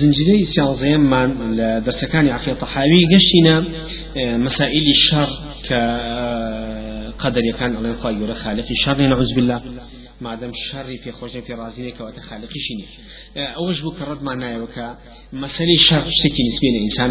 [0.00, 3.64] زنجيري سيازيم من درسكاني عقيل طحاوي قشينا
[4.16, 5.28] مسائل الشر
[5.68, 9.62] كقدر يكان الله يقول خالق الشر نعوذ بالله.
[10.20, 12.84] مادام شر في خوش في رازينه كوات خالقي شيني
[13.56, 14.98] اوش بو كرد معنا وكا
[15.32, 17.10] مسألة شر شتكي نسبيا الانسان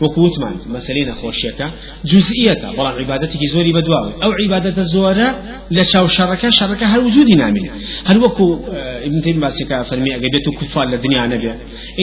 [0.00, 1.60] وقوت مان مسألة خوشيك
[2.04, 5.28] جزئية بلا عبادتك زوري بدواوي أو عبادة الزورة
[5.70, 7.70] لشاو شركة شركة هل وجودي نامي
[8.06, 8.58] هل وكو
[9.06, 11.48] ابن تيم باسكا فرمي اجدتو كفار للدنيا نبي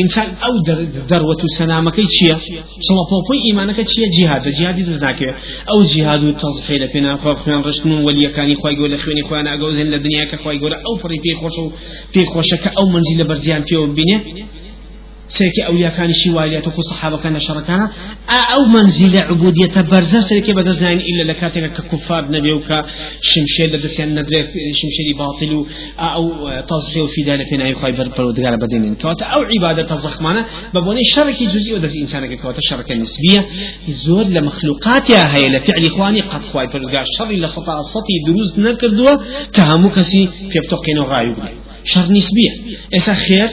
[0.01, 0.79] انسان أو در
[1.09, 2.35] ذروة سلامك تشيا
[2.87, 4.43] صلى فوقي ايمانك تشيا جهاد.
[4.59, 5.21] جهاد دزناك
[5.71, 7.17] أو جهاد التضحية فينا.
[7.17, 11.17] خوف من رشن ولي كان خوي يقول خويني خوينا اجوزن للدنيا كخوي يقول أو فري
[11.23, 11.55] في خوش
[12.13, 14.19] في خوشك أو منزل برزيان فيه بنيه
[15.37, 17.91] سيكي أولياء كان شواليات وكو صحابة كان شركانا.
[18.29, 22.85] أو منزل عبودية برزا سيكي بدزنين إلا لكاتك ككفار نبي وكا
[23.21, 24.43] شمشير لدسيان ندري
[24.79, 25.65] شمشير باطل
[25.99, 26.23] أو
[26.61, 31.97] تصحيح في ذلك فينا يخوي برودقار بدين كواتا أو عبادة الزخمانة ببوني شركي جزئي ودز
[31.97, 33.45] إنسانك كواتا شركة نسبية.
[33.89, 36.21] زور لمخلوقاتها هي لفعل إخواني.
[36.21, 39.15] قد خواي برودقار شر إلا سطع السطي دروز نكردوا.
[39.53, 41.35] كهمو كسي كيف تقينوا غايو
[41.85, 42.53] شر نسبية.
[42.93, 43.49] إذا خير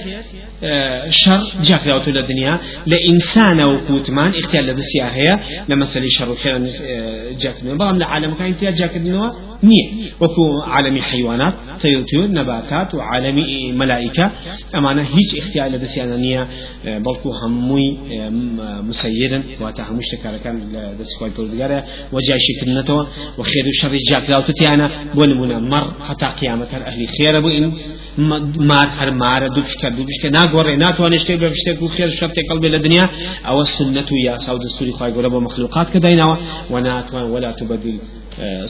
[1.08, 2.60] شر جاك تولى الدنيا.
[2.86, 6.58] لإنسان وكوتمان اختيار لدسيا هي لمسألة شر وخير
[7.40, 8.96] جاك بلام لعالم كان فيها جاك
[9.62, 10.10] نية.
[10.20, 14.32] وكو عالمي حيوانات طيور نباتات وعالمي ملائكة.
[14.74, 16.48] أمانة هيج اختيار لدسيا نية
[16.84, 17.98] بلكو هموي
[18.88, 20.56] مسيرا واتا هموش تكارا كان
[20.98, 23.06] دسكوي بردقارة وجاي شكرنته
[23.38, 27.72] وخير وشر جاك لو تتيانا بولمنا مر حتى قيامة أهل خير بو إن
[28.58, 33.08] مار هر مار دوبش كر دوبش كر ناگوره ناتوانش كي بفشتك وخير شرط قلبي للدنيا
[33.46, 36.36] أو السنة يا سود السوري خواهي قرب مخلوقات كدينا
[36.70, 37.98] وناتوان ولا تبدل.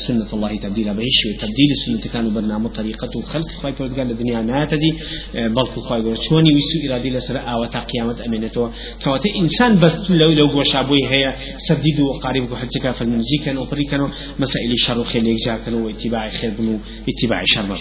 [0.06, 4.91] سنة الله تبديل بهش تبديل السنة كانوا برنامج طريقة خلق خواهي قال الدنيا ناتدي
[5.34, 8.70] بل خواهي قرب شوني ويسو إرادي لسرع أو قيامة أمينته
[9.05, 11.34] كواتا إنسان بس لو لو وشابوي هي
[11.69, 13.36] سديد وقارب حجك فالمنزي
[13.91, 14.08] كانوا
[14.39, 17.79] مسائل الشر وخير يجا كانوا واتباع خير بنو اتباع شر.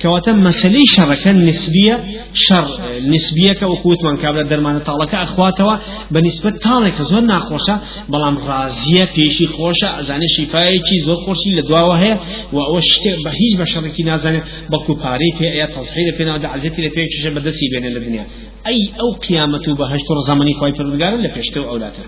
[0.00, 1.96] کەواتە مەسلەی شەڕەکە نسبیە
[2.44, 2.66] شەڕ
[3.12, 5.74] نسبیەکە وەکووتمان کابرا دەرمانە تاڵەکە ئەخواتەوە
[6.12, 7.76] بە نسبت تاڵێکە زۆر ناخۆشە
[8.12, 12.16] بەڵام ڕازیە پێشی خۆشە ئەزانێ شیفاەکی زۆر خۆشی لە دواوە هەیە
[12.54, 16.40] و ئەوە شتێک بە هیچ بە شەڕێکی نازانێت بەڵکو پارەی پێ ئەیە تەڵحی لە پێناوە
[16.44, 18.24] دەعزێتی لە پێکیشە بەدەستی بێنێ لە دنیا.
[18.66, 22.04] ئەی ئەو قیامەت و بەهشت و ڕزامانی خۆی پردگارن لە پێشتە و ئەولاتە.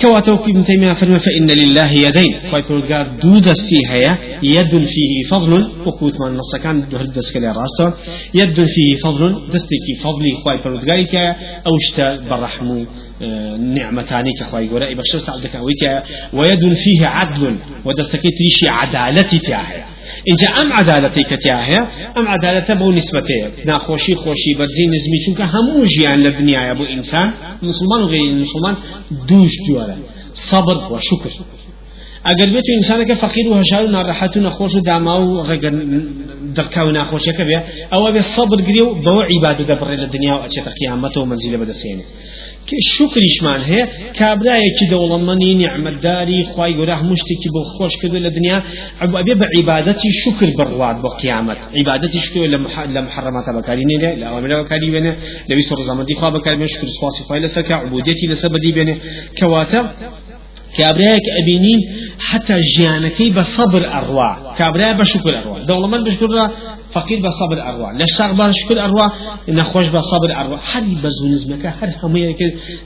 [0.00, 2.32] كواتو ابن تيمية فرما فإن لله يدين.
[2.50, 5.52] پرودگار دو دستي هيا يد فيه فضل.
[5.86, 7.86] وكوت من نص كان دو هل دست كلي راسته.
[8.34, 10.32] يد فيه فضل دستك فضلي.
[10.44, 12.86] خواهي پرودگاري كا أوشتا برحمو.
[13.20, 16.02] نعمتاني كخواهي قولا إبا سعدك أويك
[16.32, 19.84] ويد فيه عدل ودستكي تريشي عدالتي تياهي
[20.30, 21.78] إنجا أم عدالتي كتياهي
[22.18, 27.30] أم عدالة بو نسبتي ناخوشي خوشي برزي نزمي چونك همو جيان لدنيا أبو إنسان
[27.62, 28.74] مسلمان وغير المسلمان
[29.28, 29.96] دوش جوارا
[30.34, 31.30] صبر وشكر
[32.30, 35.60] اگر بيتو انسانك فقير وهشار ناراحت نخوش داما وغير
[36.56, 37.60] دركا وناخوش كبير
[37.92, 42.02] أو ابي الصبر قريو بو عبادة دبر الدنيا واشياء قيامته ومنزله بدسينه
[42.96, 43.84] شکریش من هەیە
[44.18, 48.58] کابرایەکی دەوڵەمەنی نیعممەداری خی گەورە هەمووشتێکی بۆ خۆش کردو لە دنیا
[49.00, 52.40] ئەبێ بە عیبادەتی شکر بڕوات بۆ قیامەت عیبادەتی شکر
[52.94, 55.12] لە محرماتە بەکاری نێنێ لە ئەوامرە بەکاری بێنێ
[55.48, 58.94] لەوی ڕزامەندی خوا بەکار بێن شکر سپاسی خی لەسەرکە عبودەتی لەسەر بەدی بێنێ
[59.38, 59.80] کەواتە
[60.78, 61.80] كابرايك أبينين
[62.28, 66.26] حتى جيانكي بصبر أرواح كابرايا بشكر أرواح دولة من بشكر
[66.94, 69.10] فقير بصبر أرواح لشاق بشكر أرواح
[69.48, 72.38] نخوش بصبر أرواح هر بزون زمك هر هميك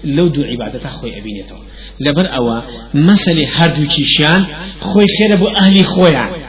[0.04, 1.56] لو دو عبادة خوي أبينيته
[2.00, 2.60] لبر أوا
[2.94, 4.44] مسألة هر دو كيشان
[4.80, 6.47] خوي خير أبو أهلي خويا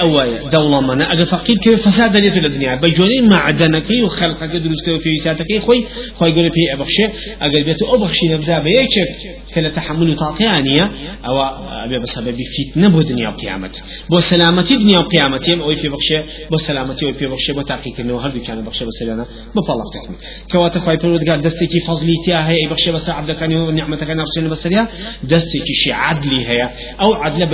[0.00, 5.58] أو دولة منا أجر فقير كيف فساد ليت الدنيا بجونين معدنك وخلقك دروسك وفي ساتك
[5.66, 5.84] خوي
[6.14, 7.12] خوي يقول في أبخشة
[7.42, 9.08] أجر بيت أبخشي نبذا بيشك
[9.54, 10.84] كلا تحمل طاقيانية
[11.26, 11.42] أو
[11.84, 13.70] أبي بسبب فتنة بو دنيا وقيامة
[14.10, 18.00] بو سلامتي دنيا وقيامة يم أو في بخشة بو سلامتي أو في بخشة بو تحقيق
[18.00, 20.16] إنه هل كان بخشة بسلامة بفالله تكمل
[20.52, 24.88] كواتا خوي فرود قال دستك فضليتي هي بخشة بس عبدك كان نعمتك أنا رسول بسريا
[25.24, 26.70] دستك شي عدلي هي
[27.00, 27.46] أو عدل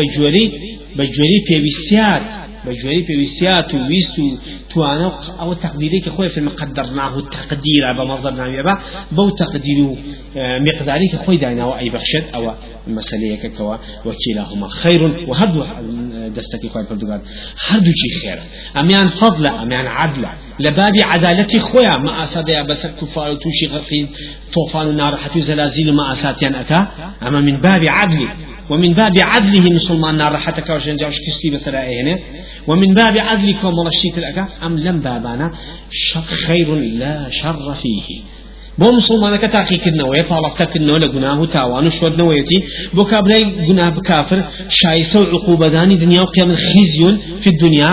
[1.70, 2.24] بجوري
[2.66, 4.38] بجوري في ويسيات بجوري في ويسيات ويسو
[4.70, 8.78] توانا أو تقديري كخوي في مقدرناه التقدير بمصدر نامي با
[9.12, 9.96] بو تقدير
[10.36, 12.54] مقداري كخوي دانا أو اي بخشد أو
[12.86, 13.76] مسألة كوا
[14.06, 15.64] وكلاهما خير وهدو
[16.36, 17.20] دستكي خوي بردقان
[17.68, 18.38] هردو شي خير
[18.76, 20.26] اميان فضل اميان عدل
[20.60, 24.08] لباب عدالتي خويا ما أساد يا بس كفار توشي غرقين
[24.52, 26.88] طوفان ونار حتى زلازل ما أساتيان أكا
[27.22, 28.28] أما من باب عدل
[28.70, 32.18] ومن باب عدله مسلمان نار حتى كوشن جاوش كستي بسرائه هنا
[32.68, 35.52] ومن باب عدلكم ورشيت الأكا أم لم بابانا
[36.46, 38.20] خير لا شر فيه.
[38.80, 42.58] بۆ مسلمانەکە تاقیکردنەوەی پاڵەفتەکردنەوە لە گوناه و تاوان و شۆردنەوەیەتی
[42.96, 44.38] بۆ کابرای گوناه بکافر
[44.78, 46.60] شایسە و عقوبەدانی دنیا و قیامەت
[47.42, 47.90] في الدنيا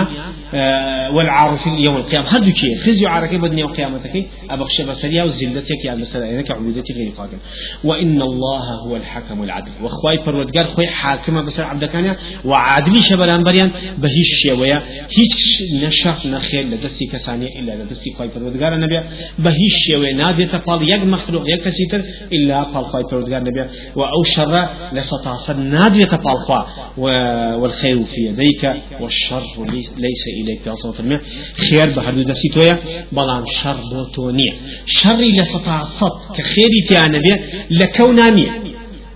[0.54, 2.28] آه، والعار في يوم القيامة.
[2.28, 7.38] هدو كي خزي عركي بدنيا وقيامتك أبخش بسريا وزلتك مسألة إنك عبودتك غير قادم
[7.84, 9.70] وإن الله هو الحكم العدل.
[9.82, 14.82] وخواي فرودقار خوي حاكمة بسر عبد كان وعادلي شبلان بريان بهيش شوية
[15.18, 19.00] هيش نشاف نخير لدستي كسانية إلا لدستي فرودقار النبي
[19.38, 22.02] بهيش شوية نادي تقال يق مخلوق يق كسيتر
[22.32, 23.60] إلا قال خوي فرودقار النبي
[23.96, 26.88] وأو شر لستعصد نادي تقال خوا.
[26.98, 29.42] والخير في يديك والشر
[29.96, 31.20] ليس إليك يا صوت الماء
[31.70, 32.78] خير بهردو دسي تويا
[33.12, 34.52] بلان شر بوتونية
[34.86, 36.16] شر لسطع صد.
[36.36, 37.36] كخيري تيانا بيه
[37.70, 38.50] لكونانية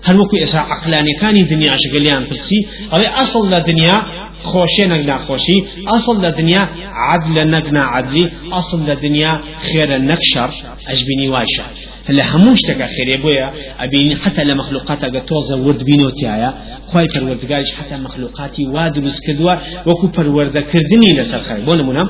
[0.05, 2.59] هل وكو إسا عقلاني كان الدنيا عشقليان بلسي
[2.93, 3.95] أو أصل لدنيا
[4.43, 6.69] خوشي نقنا خوشي أصل لدنيا
[7.07, 9.31] عدل نقنا عدلي أصل لدنيا
[9.67, 10.49] خير نكشر
[10.87, 16.53] أجبني وايشا هلا هموش تكا خير بويا أبين حتى لمخلوقات أجا توزا ورد بينو تيايا
[16.87, 19.55] خواي پروردگارش حتى مخلوقاتي وادرس كدوا
[19.85, 22.09] وكو پرورده كردني لسر خير بو نمونم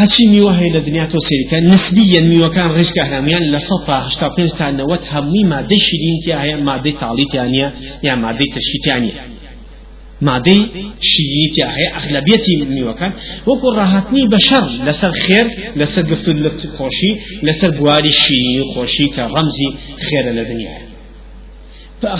[0.00, 4.28] هەچی میوە هەیە لە دنیا تۆ سێریکە نسبیەن میوەکان ڕێژکە هەلامیان لە سە تا هشتا
[4.36, 7.68] پێنج تا نەوەت هەمووی مادەی شیرینتیا هەیە مادەی تاڵیتیانە
[8.06, 8.48] یا مادەی
[10.22, 10.62] تەشکیتیانە مادەی
[11.10, 13.12] شیریتیا هەیە ئەغلبیەتی میوەکان
[13.48, 15.46] وەکو ڕاهاتنی بەشەر لەسەر خێر
[15.80, 17.12] لەسەر گفت لفت خۆشی
[17.46, 18.12] لەسەر بواری
[18.60, 19.68] و خۆشی کە ڕەمزی
[20.06, 20.80] خێرە لە دنیاە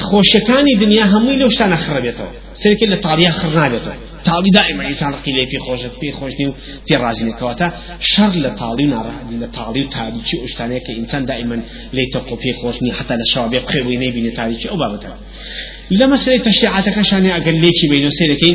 [0.08, 2.32] خۆشەکانی دنیا هەمووی لەو شتانە خڕبێتەوە
[2.62, 3.96] سێرکە لە تاڵیا خڕنابێتەوە
[4.28, 6.52] تاڵی دائما ئینسان ڕقی لێ پێ خۆشت پێ خۆشنی و
[6.87, 7.66] پێ ڕازینەکەواتە
[8.10, 11.56] شەر لە تاڵی ناڕەحەتی لە تاڵی و تاریکی ئەو شتانەیە کە ئینسان دائما
[11.96, 14.69] لێ تەقۆ پێ خۆشنی حتا لە شەوا بێ قێوی نەیبینێ تاریکی
[16.00, 18.53] لما سألي تشريعاتك شاني أقل ليكي بينو سيركي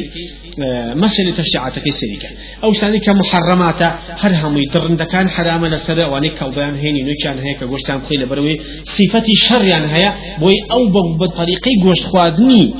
[1.04, 2.30] مسألة تشريعاتك سيركا
[2.63, 3.81] أو شاني كمحرمات
[4.22, 8.60] هر هم يدرن دكان حرام لسر واني كوبان هيني نو كان هيك غوشتان خيل بروي
[8.84, 10.81] صفتي شر يعني هيا بوي أو
[11.22, 12.74] بطريقي غوشت خوادني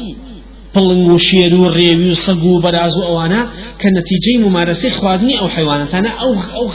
[0.77, 3.42] پڵنگ و شێر و ڕێوی و سەگ و بەراز و ئەوانە
[3.81, 6.68] کە نەتیجەی ممارەسەی خواردنی ئەو حیوانەتانە ئەو ئەو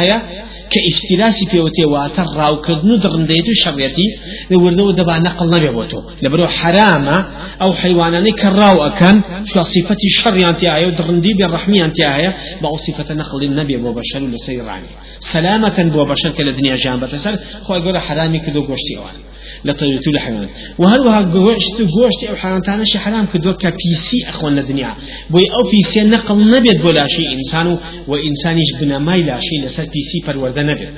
[0.00, 0.18] هەیە
[0.72, 4.08] کە ئیشتیلاسی پێوتێ واتە ڕاوکردن و دڕندەیت و شەڕێتی
[4.50, 7.18] لەوردەوە دەبا نەقل نەبێ بۆ تۆ لەبەرەوە حرامە
[7.62, 9.16] ئەو حیوانانەی کە ڕاو ئەکەن
[9.48, 12.30] چکە صفەتی شەڕیان تایە و دڕندی بێ ڕەحمیان تایە
[12.60, 14.92] بە ئەو صفەتە نەقلی نەبێ بۆ بەشەر و لەسەی ڕانی
[15.32, 16.52] سلامەتەن بۆ بەشەر کە لە
[19.64, 22.36] دنیا ژیان بەتەسەر خۆی گەورە حرامی کردو گۆشتی ئەوان لطيرتو لحيوان وهروها قوشت قوشت أو
[22.36, 24.90] حيوانتانا شي حرام كدو كبيسي أخوان الدنيا.
[25.30, 27.78] بوي أو بيسي نقل نبيت بولا شي انسان
[28.08, 30.88] وإنسانيش بنا ما لا شي لسر بيسي پروردة نبيت.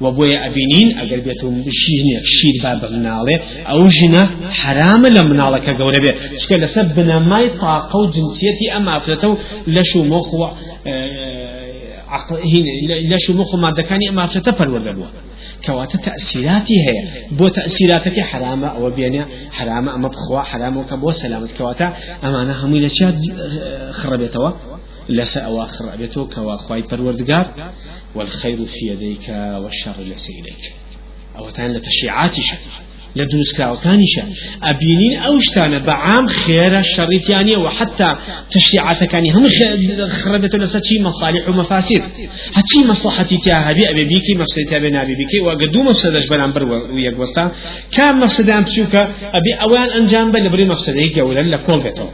[0.00, 3.36] وبويا أبينين أجر بيتهم شيرني شير باب منالة.
[3.72, 4.22] أو جنا
[4.60, 9.36] حرام لمناله كجورة بيه شكل سبنا ما يطاقة وجنسيتي أما أفلتو
[9.66, 11.27] لشو مخو عقل
[12.30, 15.10] هنا لشو مخو ما دكاني أما أفلتو پرورده بوه
[15.66, 17.26] كواتا تأثيراتي هي.
[17.30, 21.96] بو تأثيراتك حرامة أو بيني حرامة أما بخوا حرامة وكبو سلامة كواتا.
[22.24, 23.14] أما أنا همي لشيات
[23.90, 24.50] خربيتوا
[25.08, 27.46] لسا أو خربيتو كوا خواي پروردگار.
[28.14, 30.72] والخير في يديك والشر ليس إليك.
[31.36, 31.48] أو
[33.18, 34.22] تان لتشيعاتي شكل لدروس كاوتانيشا
[34.62, 38.14] أبينين أوشتانا بعام خير الشريتيانية وحتى
[38.50, 39.48] تشريعات كاني هم
[40.08, 42.02] خربت لساتي مصالح ومفاسد
[42.54, 47.52] هاتي مصلحتي تيا هبي أبي بيكي مفسدتي أبي نابي بيكي وقدو مفسدش بلان بر ويقوستا
[47.92, 49.02] كان مفسدان بسوكا
[49.34, 52.06] أبي أوان أنجام بل بري مفسدي قولا لكول بيتو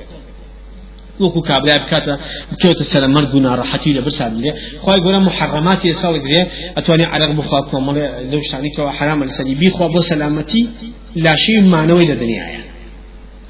[1.20, 2.18] وكو كابلا بكاتا
[2.52, 7.90] بكوت السلام مرق ناراحتي لبرسا بلي خواي قولا محرماتي يساوي قريه أتواني عرق بخواكم
[8.32, 10.68] لو شعني كوا حرام لساني بي خوا بو سلامتي
[11.16, 12.73] لا شيء معنوي للدنيا يعني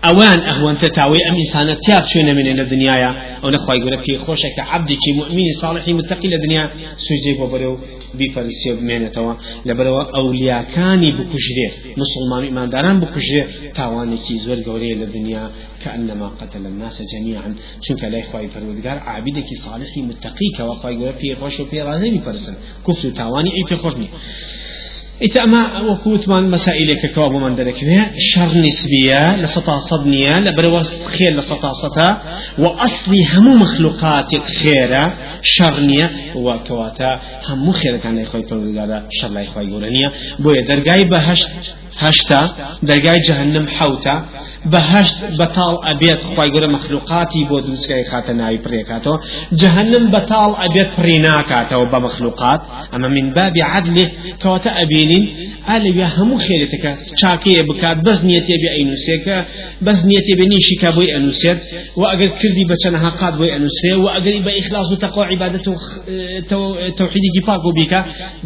[0.04, 2.96] اوان اهون تتاوي ام انسان تياب شو من الدنيا
[3.44, 7.78] أو نخواي يقول في خوشك عبدك مؤمن صالح متقي للدنيا سوجي ببرو
[8.14, 9.34] بفرسي بمينتوا
[9.66, 11.66] لبرو اولياء كاني بكشري
[12.02, 13.42] مسلمان ايمان داران بكشري
[13.74, 15.50] تاواني كي زور قوري للدنيا
[15.84, 17.54] كانما قتل الناس جميعا.
[17.82, 22.54] شنك لا يخواي فرودگار عبدك صالح متقي كوا يقول في خوش وفي راضي بفرسن
[22.86, 24.08] كفر تاواني اي في خوشني
[25.22, 27.76] إتأما وكوت من مسائل كواب من ذلك
[28.18, 32.22] شر نسبية لسطا صدنية لبروا خير لسطا سطا
[32.58, 34.30] وأصلي هم مخلوقات
[34.60, 41.48] خيرة شرنية وكواتا هم خيرة كان يخوي فرودگارا شر لا يخوي قولانية بويا درقاي بهشت
[41.98, 42.40] هشتا
[42.82, 44.24] درقاي جهنم حوتا.
[44.72, 49.18] بەهشت بەتاڵ ئەبێت خی گەورە مەخلوقاتی بۆ دروستکای خاتە ناوی پڕێکاتەوە
[49.60, 52.60] جەهنم بەتاڵ ئەبێت پڕێ ناکاتەوە بە مەخلوقات
[52.92, 54.06] ئەمە من بابی عدلێ
[54.42, 55.24] کەواتە ئەبینین
[55.68, 59.38] ئالەویا هەموو خێرێتەکە چاکەیە بکات بەس نیەتێ بێ ئەینوسێکە
[59.86, 61.58] بەس نیەتێ بێ نیشیکە بۆی ئەنووسێت
[62.00, 65.66] و ئەگەر کردی بە چەنەها قات بۆی ئەنووسێ و ئەگەری بە ئیخلاص و تەقوا عیبادەت
[65.68, 65.74] و
[66.98, 68.00] توحیدێکی پاک و بیکە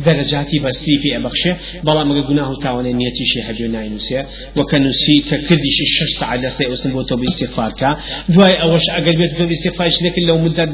[0.07, 1.53] دەرەجاتی بەستی في ئەبەخشێ
[1.87, 4.21] بەڵام ئەگە گوناه و تاوانێ نیەتیشی هەبێ ناینوسێ
[4.59, 7.91] وەکە نووسی کە کردیشی شش ساعت لەسێ ئەوسن بۆ تۆ استغفارکە
[8.35, 10.65] دوای ئەوەش ئەگەر بێت تۆ استغفارش نەکرد لەو مدە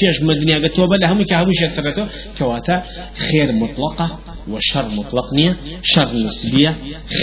[0.00, 2.06] پێش مدنیاگە تۆ بە لە هەموو کە هەموو شەسەرەتەوە
[2.38, 2.76] کەواتە
[4.48, 6.76] وشر مطلق نية شر نسبية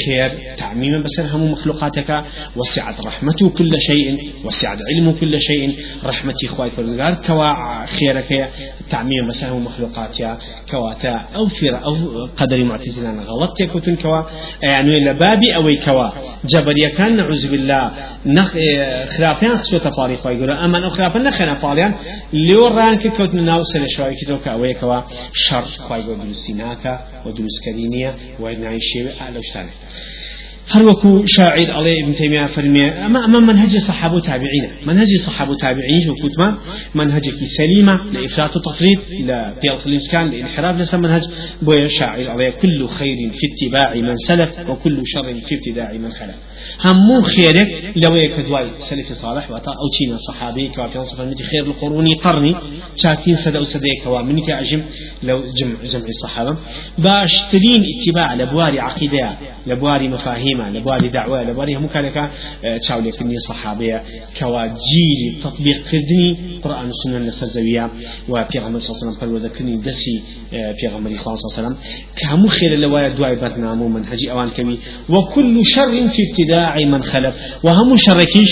[0.06, 2.24] خير تعميما بسر هم مخلوقاتك
[2.56, 8.50] وسعت رحمته كل شيء وسعت علمه كل شيء رحمتي خواي فرنقار كوا خيرك
[8.90, 10.38] تعميما بسر هم مخلوقاتك
[10.72, 11.96] كواتا أو فير أو
[12.38, 14.22] قدر معتزلان غلط يكوتن كوا.
[14.64, 16.10] يعني لبابي أو كوا.
[16.46, 17.92] جبريا كان نعوذ بالله.
[18.26, 18.58] نخ
[19.18, 21.94] خرافيان خسوة طاري خواي يقول أما خرافيان نخنا طاريان
[22.34, 25.02] لوران كوتن ناو سنة شوي كتو كأوي كوا.
[25.34, 26.18] شر خواي يقول
[27.26, 29.70] دروسيناكا ودروسكرينية وإنعيشي أعلى وشتانه
[30.72, 36.10] هل وكو شاعر علي ابن تيمية فرمي أما أما منهج صحابة تابعين منهج صحابة تابعين
[36.10, 36.58] وكتما
[36.96, 41.22] منهجك سليمة لإفراط التفريط لا في الإسكان لإنحراف لسا منهج.
[41.62, 46.36] بويا شاعر علي كل خير في اتباع من سلف وكل شر في ابتداع من خلف.
[46.86, 52.56] همو خيرك لو يكدواي سلف صالح وطا أو تشينا صحابي وصف المدي خير القرون قرني
[52.96, 54.82] شاكين سدا وسدا كوا منك أجم
[55.24, 56.58] لو جمع جمع الصحابة
[56.98, 59.38] باشترين اتباع لبواري عقيدة
[59.68, 62.32] لبواري مفاهيم لبواري دعوة لبواري هم كانك
[62.82, 64.02] تشاولي كني صحابية
[64.40, 67.90] كوا جيل تطبيق كردني قرآن السنة لسزوية
[68.30, 71.76] وفي غمر صلى الله عليه وسلم وذكرني دسي في غمر صلى الله عليه وسلم.
[72.18, 77.36] كهمو خير لوايا دواي برنامو منهجي أوان كبي وكل شر في ابتداع من خلف.
[77.64, 78.50] وهم شركيش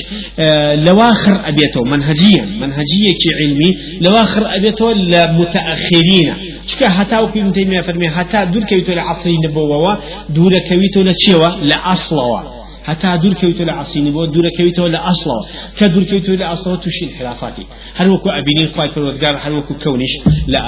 [0.85, 6.35] لواخر أبيته منهجيا منهجية علمي لواخر أبيته لمتأخرين.
[6.69, 9.93] چکە هەتا و پێم تەیمیا فەرمی هەتا دوورکەویتۆ لە عەسری نبووەوە
[10.35, 12.41] دوورەکەویتۆ لە چێوە لە ئەسڵەوە.
[12.89, 15.43] هەتا دوورکەویتۆ لە عەسری بۆ دوورەکەویتەوە لە ئەسڵەوە.
[15.77, 17.65] کە دوورکەویتۆ لە ئەسڵەوە تووشی انحرافاتی
[17.99, 20.13] هەر وەکو ئەبینی خوای پەروەردگار هەر وەکو کەونیش
[20.53, 20.59] لە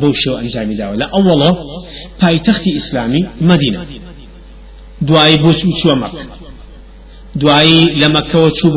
[0.00, 0.94] بەو شێو ئەنجامی داوە.
[1.02, 1.50] لە ئەوڵە
[2.20, 3.80] پایتەختی ئیسلامی مەدینە
[5.08, 5.50] دوایی بۆ
[5.80, 6.22] چوە مەکە.
[7.40, 8.70] دوایی لە مەکەوە چوو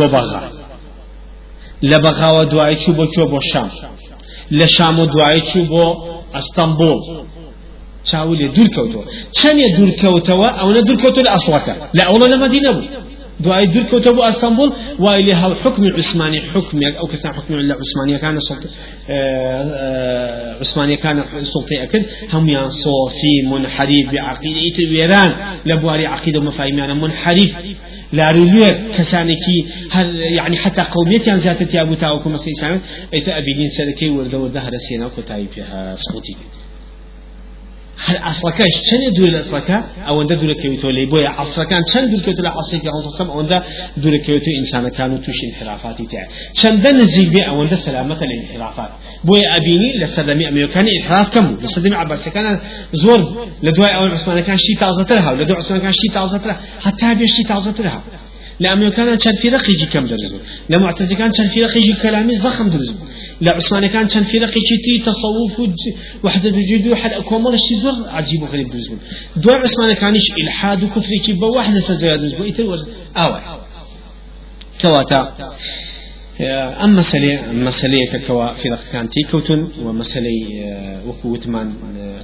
[3.33, 3.69] بۆ شام.
[6.35, 6.99] ئەستەمبول
[8.09, 9.03] چاوی لێ دوورکەوتەوە
[9.39, 11.73] چەندێ دوورکەوتەوە ئەوە دوورکەوتە لە ئەسڵەکە.
[11.97, 12.87] لە ئەوڵە لە مەدینە بوو.
[13.43, 14.69] دوای دوورکەوتە بۆ ئەستەمبول
[15.03, 18.59] وای لێ هەڵ حکمی عوسمانی حکمێک ئەو کەسان حکمی لە عوسمانیەکانە سڵ
[20.61, 22.05] عوسمانیەکانە سڵتی ئەکرد.
[22.33, 25.31] هەمویان سۆفی منحریف بعقیدە ئیتر وێران
[25.69, 26.95] لە بواری عقیدە و مەفاهیمانە
[28.13, 30.05] منحریف لارولوێر کەسانێکی هەر
[30.37, 32.81] يعني حتى قوميتيان زیاتر یا بوو تاوەکو مەسی ئیسلام
[33.13, 35.61] ئەیتە ئەبینین سەرەکەی وەردە وەردە هەرە سێنا و کۆتایی پێ
[36.03, 36.35] سقوتی
[38.05, 39.71] هل أصلكش شن دور الأصلك
[40.07, 43.63] أو أنت دور كيوتو لي بويا أصلكان شن دور كيوتو لأصلك يا أصلا أو أنت
[43.97, 46.27] دور كيوتو إنسان كانوا توش انحرافاتي تاع.
[46.53, 48.91] شن ده نزيل بي أو أنت سلامة الانحرافات.
[49.23, 52.59] بويا أبيني لسدمي أمريكان إنحراف كم لسدمي عباس كان
[52.93, 53.47] زور.
[53.63, 58.03] لدواء أو عثمان كان شي تعزتها ولدواء عثمان كان شي تعزتها حتى بيش شي تعزتها
[58.59, 60.39] لأمريكان كان فرق يجي كم درزو
[60.69, 62.93] لمعتزلة كان كان فرق يجي كلامي ضخم درزو
[63.41, 65.69] لعثمان كان كان فرق يجي تصوف
[66.23, 68.95] وحدة وجود وحد أكومل الشيء زور عجيب وغريب درزو
[69.35, 73.41] دو عثمان كانش إلحاد وكفر كي بواحدة سزياد درزو إتر وز أول
[74.81, 75.21] كواتا.
[76.83, 80.29] أم مسألة مسألة كوا في كان تيكوتن ومسألة
[81.07, 81.73] وكوت من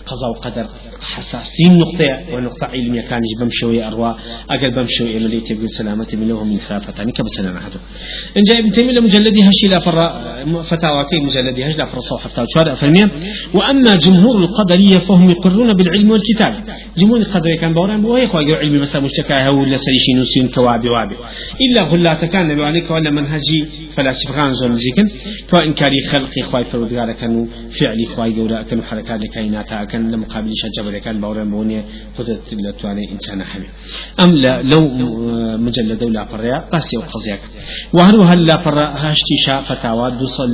[0.06, 0.68] قضاء وقدر
[1.02, 4.16] حساسين نقطة ونقطة علمية كان بمشوي أروى
[4.50, 7.80] أقل بمشوي عملية تقول سلامة منه من خلافة يعني كبسنا نحدو
[8.38, 9.98] إن جاء ابن تيمية مجلدي هشي لا فر
[10.64, 13.10] فتاوى كي مجلدي هش لا فر صوحة فتاوى
[13.54, 16.54] وأما جمهور القدرية فهم يقرون بالعلم والكتاب
[16.98, 21.16] جمهور القدرية كان بوران ويخوى علمي مثلا مشتكى ولا سريشي نسين كوابي وابي
[21.62, 25.08] إلا غلا كان نبي عليك ولا منهجي فلاسفغان زور مزيكن
[25.52, 27.46] كإنكاري خلقي خواي فرودگار كانوا
[27.80, 30.85] فعلي خواي جورا كانوا حركات الكائنات كان لمقابل شجبر
[31.22, 31.84] بوران بوني
[32.18, 33.65] قدرة لتواني إنسان حمي
[34.24, 34.82] أم لا لو
[35.58, 37.42] مجلد ولا فريا بس يو قضيك
[37.94, 40.50] وهل هل لا فرا هاشتي شا فتاوى دوصل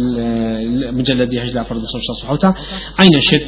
[1.00, 2.53] مجلد يهج لا فرا دوصل صحوتا.
[3.00, 3.47] أين شت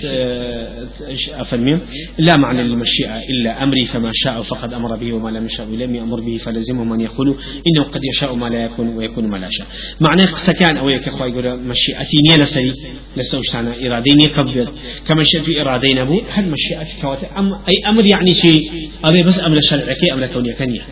[1.33, 1.79] أفرمي.
[2.17, 6.19] لا معنى للمشيئة إلا أمري فما شاء فقد أمر به وما لم يشاء لم يأمر
[6.19, 7.35] به فلزمه من يقول
[7.67, 9.67] إنه قد يشاء ما لا يكون ويكون ما لا يشاء.
[10.01, 12.71] معنى سكان أو يك أخوي يقول مشيئتي نيا لسري
[13.17, 14.71] لسوش أنا إرادين كبر
[15.07, 16.49] كما شاء في إرادين أبو هل
[16.81, 20.83] مشيئتي كوات أم أي أمر يعني شيء؟ أبي بس أمر شرعك أمر كوني كنيا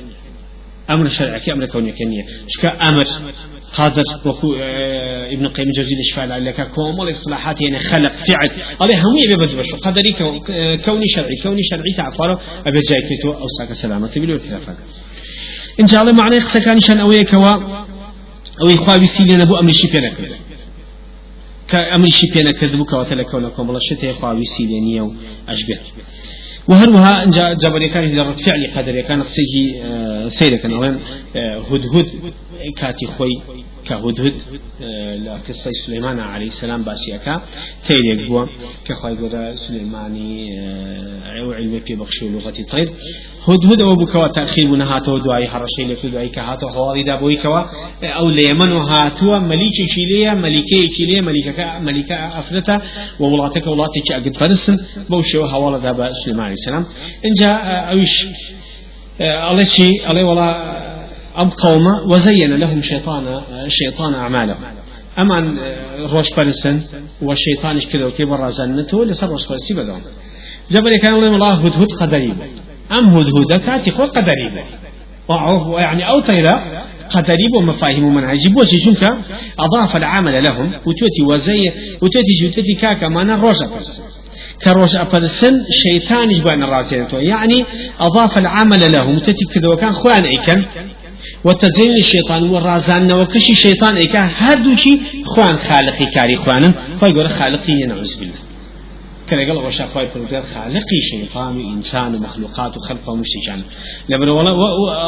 [0.89, 2.23] أمر شرعي أمر كوني كنية.
[2.47, 3.05] شكا أمر
[3.73, 8.49] قادر وكو آه ابن قيم الجوزي الشفاء لك كومل إصلاحات يعني خلق فعل.
[8.81, 10.11] عليه هم يبي بس قدري
[10.85, 11.35] كوني شرعي.
[11.43, 14.75] كوني شرعي تعفره أبي جاي كتو أو ساك سلامة بلو الخلافات
[15.79, 17.53] إن شاء الله معناه خسكان شان أوي كوا.
[18.63, 20.15] أوي خوابي سيلنا بو أمر شي بينك
[21.71, 25.13] كأمر شي بينك كذبك وتلكونكم الله شتى خوابي سيلني أو
[25.49, 25.79] أشبه.
[26.67, 27.25] وهروها
[27.63, 29.83] جبل كان درت فعلي قدر كان قصيه
[31.35, 32.07] آه، هدهد
[32.77, 33.41] كاتي خوي
[33.91, 34.35] كهدهد
[34.81, 37.41] آه، لقصة سليمان عليه السلام باسيكا
[37.87, 38.45] تيريك بوا
[38.85, 40.47] كخوي قد سليماني
[41.41, 42.91] أو علمي في بخشي لغة طير
[43.47, 47.61] هدهد أو بكوا تأخير من هاتو دعاي حرشي لك دعاي كهاتو حواري دابوي كوا
[48.03, 52.81] أو ليمن وهاتوا مليك شيليا ملكي شيليا ملكة ملكة أفرتا
[53.19, 54.77] وولاتك ولاتك أقد فرسن
[55.09, 56.85] بوشي وحوالا دابا سليمان عليه السلام
[57.25, 58.25] إن جاء أوش
[59.21, 60.90] الله شيء الله ولا
[61.39, 64.57] أم قوم وزين لهم شيطان شيطان أعمالهم.
[65.19, 65.57] أما
[66.11, 66.81] روش برسن
[67.21, 70.01] والشيطان كذا وكيف رازنته لسر روش برسي بدون
[70.71, 72.35] جبل كان الله هدهد قدريب
[72.91, 74.53] أم هدهد كاتي خو قدريب
[75.77, 79.17] يعني أو طيرا قدريب ومفاهيم ومنهج بوشي شنك
[79.59, 80.73] أضاف العمل لهم.
[80.73, 81.71] وتوتي وزي
[82.01, 84.03] وتوتي جوتتي كاكا ما روشا برسن
[84.63, 87.07] كروش أبرسن شيطان يجبان الراتين.
[87.13, 87.65] يعني
[87.99, 90.65] أضاف العمل له متتي كذا وكان خوان إيكن
[91.45, 98.51] وتزين الشيطان والرازان وكشي شيطان إيكا هردوشي خوان خالقي كاري خوان خوي خالقي نعوذ بالله
[99.31, 103.61] كلا قال وشا خوي بروتير خالقي شيطان وإنسان ومخلوقات وخلق ومشتجان
[104.09, 104.51] لبر ولا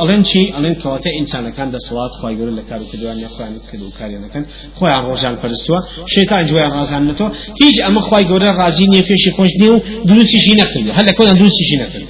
[0.03, 3.48] ألين شيء ألين كواتا إنسان كان ده صلاة خوي يقول لك كارو كدوان يا خوي
[3.72, 5.79] كدو كاري أنا كان خوي عن رجال فرستوا
[6.15, 7.25] شيطان جوا رازان نتو.
[7.62, 11.75] هيج أما خوي يقول رازين يفيش خوش نيو دروسي شي نقل هلا كنا دروسي شي
[11.84, 12.03] نقل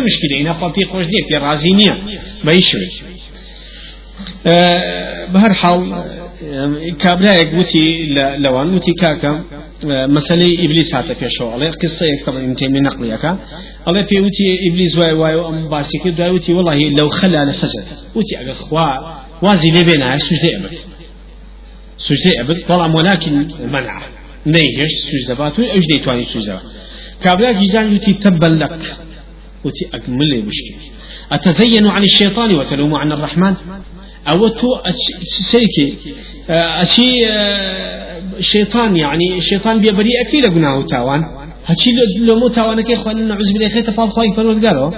[0.00, 1.92] مشكلة إنا خوي في خوش نيو في رازينية
[2.44, 2.88] ما يشوي.
[4.46, 6.04] أه بهر حال
[6.98, 8.06] كابلايك وتي
[8.38, 9.44] لوان وتي كاكا
[9.84, 11.50] مسألة إبليس هاتا في شو.
[11.50, 13.24] عليه قصة يكتب من تيمي نقليك
[13.88, 17.84] الله في وتي إبليس واي واي أم باسك دا وتي والله لو خلى على سجد.
[18.14, 18.86] وتي أجا خوا
[19.42, 20.78] وازي لبنا سجدة أبد.
[21.98, 24.02] سجدة أبد طبعا ولكن منع.
[24.46, 26.60] نيهش سجدة باتو أجدي تواني سجدة.
[27.22, 28.96] كابلا جيزان وتي تبا لك
[29.66, 30.78] وتي أكمل مشكلة
[31.32, 33.54] أتزين عن الشيطان وتلوم عن الرحمن؟
[34.28, 34.68] أو تو
[35.50, 35.94] سيكي.
[36.48, 37.26] أشي
[38.40, 41.22] شيطان يعني شيطان بيبري أكيد قناه تاوان.
[41.66, 41.90] هشي
[42.20, 44.90] لو مو تاوان كي خوان نعوذ بالله خير تفاض خواي فرود قالوا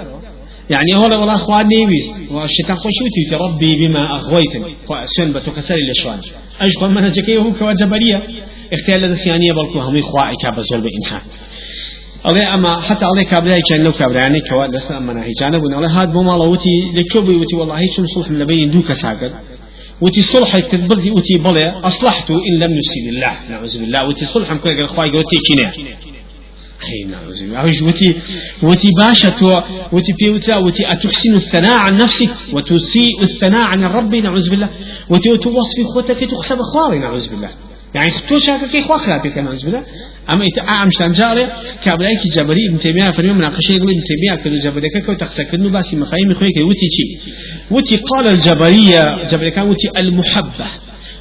[0.69, 2.31] يعني هو والله اخوان نيويس.
[2.31, 4.73] والشيطان خوشوتي ربي بما أغويتني.
[4.89, 6.19] فاسن بتكسر الاشوان
[6.61, 8.23] اجب من هجكي هو كواجبريه
[8.73, 11.21] اختيار لدسيانيه بلكو هم اخوائي كابزول بإنسان.
[12.25, 16.11] أما حتى الله كابلا كان لو كابلا يعني كوا لسنا أما نهي جانب الله هاد
[16.11, 19.33] بما الله وتي لكوبي وتي والله هيك صلح من بين دوك ساكت
[20.01, 23.33] وتي صلح تبردي وتي بلا أصلحت إن لم نسيب الله.
[23.49, 24.07] نعوذ بالله.
[24.07, 25.71] وتي صلح مكوي قال خواي قوتي كنا
[26.79, 27.87] خي نعوذ بالله.
[27.87, 28.15] وتي
[28.63, 34.49] وتي باشا تو وتي بيوتا وتي أتحسن الثناء عن نفسك وتسيء الثناء عن الرب نعوذ
[34.49, 34.69] بالله.
[35.09, 37.49] وتي توصفي خوتك تخسب خواري نعوذ بالله.
[37.95, 39.83] يعني تو شاكا كي خوا خلافي كان عز بالله
[40.29, 41.47] أما إتعام شان جاري
[41.83, 45.95] كابلاي كي جبري ابن تيمية فريم مناقشة يقول ابن تيمية كل جبري كو تقسكنو باسي
[45.95, 47.17] مفاهيم خويك وتي شي
[47.71, 50.67] وتي قال الجبرية جبري وتي المحبة.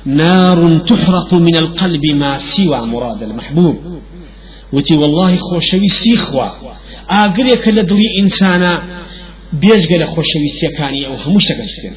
[0.04, 4.00] نار تحرق من القلب ما سوى مراد المحبوب.
[4.72, 6.48] وتي والله خوشوي سيخوا
[7.10, 8.82] آقريك لدلي إنسانا
[9.52, 11.92] بيجغل خوشوي سيكاني أو هموش تقسكن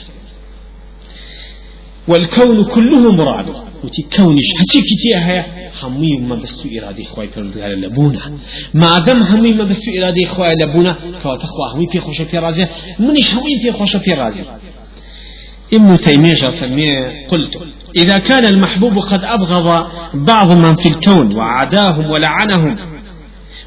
[2.08, 3.71] والكون كله مراد.
[3.84, 5.46] وتي كونش هتي كتير هيا.
[5.84, 8.32] همي ما بس إرادة خواي پروردگار لبونا.
[8.74, 10.98] ما دام همي ما بس إرادة خواي لبونا.
[11.24, 12.68] كوات خوا همي في خوش في رازي
[13.00, 14.44] منش همي في خوش في رازي
[15.74, 16.92] ابن تيمية فرمي
[17.32, 17.60] قلت
[17.96, 22.91] إذا كان المحبوب قد أبغض بعض من في الكون وعداهم ولعنهم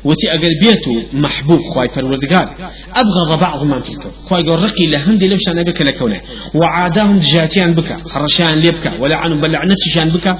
[0.04, 2.48] وتي أقل بيتو محبوب خواي پروردگار
[2.96, 6.20] أبغض بعض من في الكون خواي قول رقي لهندي لو شان بك لكونه
[6.54, 10.36] وعاداهم جاتيان بك حرشان ليبك ولعنهم بلعنتشان بك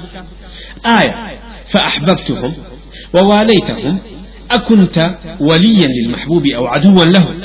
[0.85, 2.53] آية فأحببتهم
[3.13, 3.99] وواليتهم
[4.51, 7.35] أكنت وليا للمحبوب أو عدوا له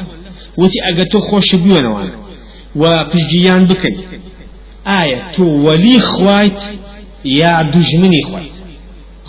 [0.57, 2.19] وتي أقتو خوش بيونا وأنا
[2.77, 3.97] وبجيان بكي
[4.87, 6.61] آية تو ولي خوايت
[7.25, 8.60] يا دجمني خوايت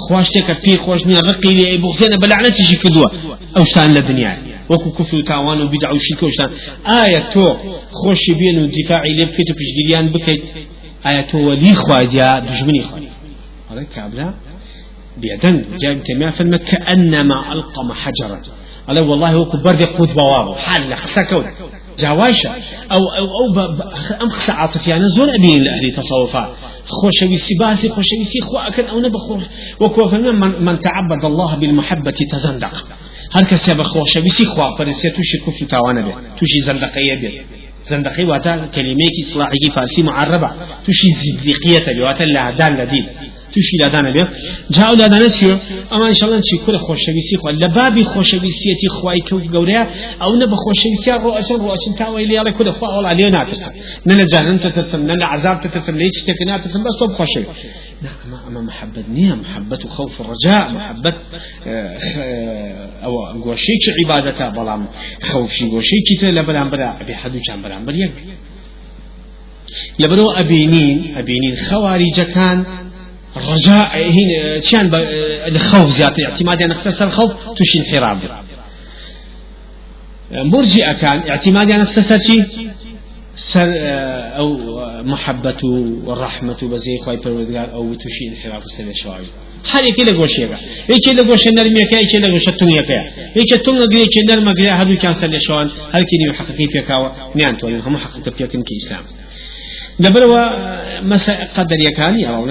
[0.10, 3.10] خوش تك في خوش نيا رقي لي بغزنا بلعنتي شي كدوا
[3.58, 4.38] أو شان لدنيا
[4.70, 6.50] وكو كفر تاوان وبدع وشرك وشان
[7.04, 7.44] آية تو
[7.92, 10.44] خوش بين ودفاعي لي بكيت بجديان بكيت
[11.08, 13.04] آية تو ولي خواجا دجمني خواج
[13.72, 14.34] هذا كابلا
[15.18, 18.42] بيدن جاب تيمية فلما كأنما ألقم حجرا
[18.88, 21.46] قال والله هو كبر قد بوابه حال خسكوت
[22.04, 22.52] جاوایشە.
[22.92, 23.48] ئەو ئەو ئەو
[24.22, 26.44] ئەم قسە عاطفیانە زۆر ئەبین لە ئەهلی تەسەوفا.
[26.98, 29.44] خۆشەویستی باسی خۆشەویستی خۆ ئەکەن ئەو نەبخۆش.
[29.82, 30.32] وەکوفەرمە
[30.68, 32.76] من تعبد الله بالمحبة تزندق.
[33.36, 36.18] هەر کەسێ بە خۆشەویستی خواپەرسێ تووشی کوفر تاوانە بێت.
[36.38, 37.38] تووشی زەندەقەیە بێت.
[37.92, 40.50] زندقي واتا كلميك إصلاحي فارسي معربة
[40.86, 43.06] تشي زندقية واتا لعدان لدين
[43.54, 44.26] توشي لادانا بيا
[44.72, 45.58] جاء لادانا تيو
[45.94, 49.82] اما ان شاء الله نشي كل خوشويسي خو لبابي خوشويسيتي خواي كو غوريا
[50.22, 53.72] أو نبا خوشويسي رؤسا رؤسا تاوي لي على كل خوا ولا علينا تسم
[54.08, 57.46] نلا جهنم تتسم نلا عذاب تتسم ليش تكنا تتسم بس طب خوشوي
[58.02, 61.14] نعم اما محبة نية محبة خوف الرجاء محبة
[63.06, 63.14] أو
[63.46, 64.86] غوشيك عبادته بلام
[65.22, 68.12] خوف شي غوشيك لبلان برا ابي حدو كان بلان بريا
[70.00, 72.66] لبرو أبينين أبينين خوارج كان
[73.38, 74.91] رجاء هنا كان
[75.48, 78.20] الخوف زيادة اعتماد يعني اختصر الخوف توشي انحرام
[80.32, 82.46] مرجئة كان اعتماد يعني اختصر شيء
[83.36, 83.72] سر
[84.38, 84.58] أو
[85.04, 85.63] محبة
[86.06, 89.26] والرحمة بزي خواي پروردگار أو توشي انحراف سر شوائي
[89.65, 90.56] هر یکی لگوشیگا
[90.89, 93.00] یکی لگوش نرمی که یکی لگوش تونگی که
[93.36, 96.67] یکی تونگ گری یکی نرم گری هر دو کان سر شوان هر کی نیو حقیقی
[96.67, 99.04] پیکاو نیان تو هم حقیقت پیکن کی إسلام.
[99.99, 102.47] لبروا مسا قدر يكان أو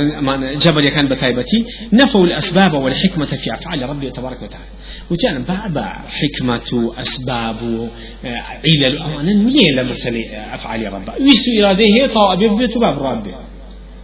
[0.59, 4.65] جبل يكان بتايبتي نفوا الأسباب والحكمة في أفعال ربي تبارك وتعالى.
[5.11, 7.89] وكان بابا حكمة أسباب
[8.25, 13.35] علل أمانا نية لمسألة أفعال ربي ويسو إرادة هي طواب بيت باب ربي.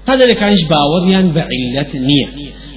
[0.09, 2.27] هذا كانش باور بعلة نية.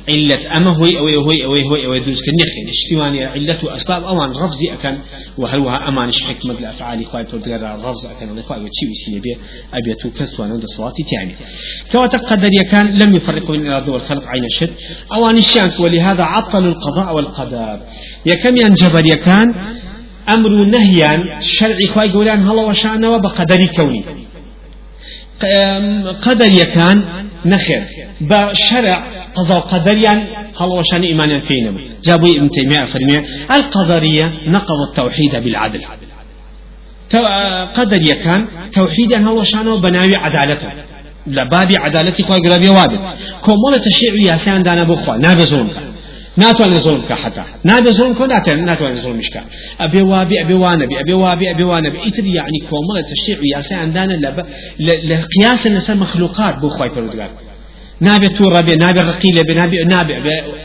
[0.09, 4.73] علة أما هو أو هو أو هو أو يدرس كنيخ اشتواني علة أسباب أمان رفزي
[4.73, 4.97] أكن
[5.37, 9.35] وهل هو أمانش حكمة الأفعال خواي تقدر رفز أكن ولا خواي وشي وشي بيه
[9.73, 11.35] أبي توكس وأنا صلاة تاني
[11.91, 14.73] كما تقدر يكان لم يفرق بين الإرادة والخلق عين الشد
[15.13, 17.79] أوان الشانك ولهذا عطلوا القضاء والقدر.
[18.25, 19.47] يكم ينجبر يكان
[20.29, 24.03] أمر نهيا شرعي خواي قولان هلا وشأنه وبقدر كوني
[26.21, 27.03] قدر يكان
[27.45, 27.83] نخير
[28.21, 30.27] بشرع قضاء قدريا
[30.61, 33.19] هل وشان إيمانا فينا؟ جابوا ابن تيمية فرمي
[33.55, 35.81] القدرية نقض التوحيد بالعدل.
[37.73, 40.67] قدر يكان توحيدا هل وشانه بناوي عدالته.
[41.27, 42.99] لبابي عدالتي خواه قرابي وابد
[43.41, 45.77] كومولة تشيع ياسان دانا بخوا نابي ظلمك
[46.37, 49.21] ناتوان ظلم كا حتى نابي ظلم كو ناتوان ناتوان
[49.79, 51.97] أبي وابي أبي وانبي أبي وابي أبي وانبي.
[52.07, 54.45] إتر يعني كومولة تشيع ياسان دانا
[54.79, 57.29] لقياس الناس مخلوقات بخواي فرودقار
[58.01, 60.13] نابي تورا بي نابي رقيلة بي نابي نابي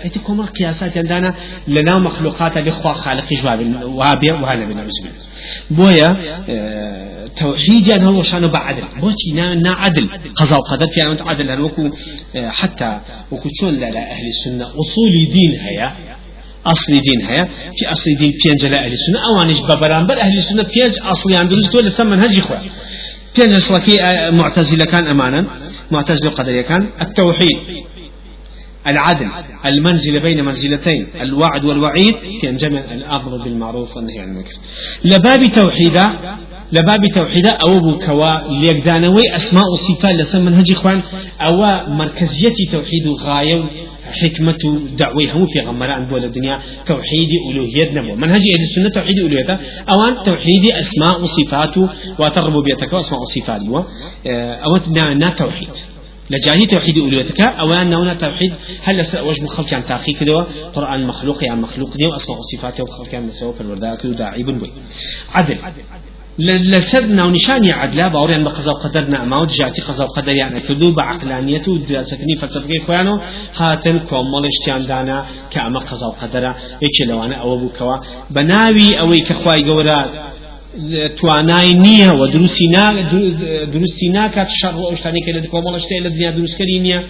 [0.05, 1.35] ايتي كوم القياسات عندنا؟
[1.69, 5.13] لنا مخلوقات بخوا خالق جواب وابي وهذا بنا بالله
[5.71, 6.17] بويا
[6.49, 10.09] آه توحيد يعني هو شأنه بعدل بوتي نا, نا عدل.
[10.35, 11.61] قضاء وقدر في أنت عدل.
[11.61, 11.91] وكو
[12.37, 15.97] آه حتى وكو شون لا أهل السنة أصول دين هيا.
[16.67, 17.45] أصل دين هيا.
[17.77, 19.19] في أصل دين بينج لا أهل السنة.
[19.29, 22.57] أوانش ببرامبر أهل السنة بينج أصل عند رزق ولا سمن هجي خوا
[23.37, 23.97] بينج سواكي
[24.31, 25.47] معتزلة كان أمانا.
[25.91, 27.85] معتزلة قدرية كان التوحيد
[28.87, 29.29] العدل
[29.67, 34.53] المنزلة بين منزلتين الوعد والوعيد في جمع الأمر بالمعروف والنهي عن المنكر.
[35.05, 36.11] لباب توحيدا
[36.73, 41.01] لباب توحيدا أو بكوا ليقدانوي أسماء وصفات لسم منهج إخوان
[41.41, 41.57] أو
[41.89, 43.71] مركزية توحيد غاية
[44.23, 44.63] حكمة
[44.99, 49.61] دعوة هم في غمران بول الدنيا توحيد ألوهية نبو منهج أهل السنة توحيد ألوهية
[49.95, 51.75] أوان توحيد أسماء وصفات
[52.19, 53.61] وتربو بيتك وأسماء وصفات
[54.65, 54.73] أو
[55.15, 55.69] نا توحيد
[56.31, 61.61] لجاني توحيد ألوهيتك أو أن توحيد هل وجه خلق عن تأخير كده قرآن مخلوق يعني
[61.61, 64.61] مخلوق دي وأسماء وصفاته وخلق عن مسوى فالورداء داعي بن
[65.35, 65.59] عدل.
[66.39, 71.79] لەسەر ناونیشانی عدلا باوریان بە قەزاو قەدەر ناماوت جاتی قەزاو قەدەریان ئەکردو بە عقلانیەت و
[71.89, 73.19] دراسەکردنی فەلسەفەکەی خۆیانەوە
[73.59, 75.19] هاتن کۆمەڵیشتیان دانا
[75.53, 76.53] کە ئەمە قەزاو قەدەرە
[76.85, 77.97] یەکێ لەوانە ئەوە بووکەوە.
[78.35, 80.01] بە ناوی ئەوەی کە خوای گەورە
[81.19, 82.69] توانای نییە و دروستی
[83.73, 87.01] دروستی ناکات شەڕ ئەو شتانی کە لە کۆمەڵەشتەیە لە دنیا دروستکەری نییە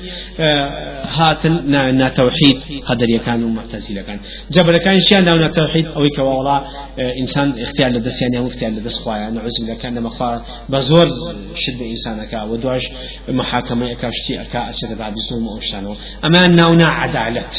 [1.18, 1.54] هاتن
[2.02, 4.18] ناتەوحید قەدەریەکان و مەتەزیلەکان
[4.54, 6.56] جەبرەکانیان ناو ناتەوحید ئەوەی کە وڵا
[7.18, 10.30] ئینسان اختیار لە دەستیان و اختیار لە دەست خوایە نعوزلەکان لەمەخوا
[10.72, 11.08] بە زۆر
[11.62, 12.54] شت بە ئینسانەکە و
[13.38, 17.54] محاکمە ئەکا شتی ئەکا ئەچێتە بابیسۆم ئەو شتانەوە ئەمان ناونا عدالت.